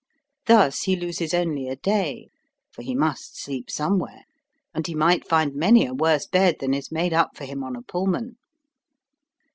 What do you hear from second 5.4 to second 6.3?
many a worse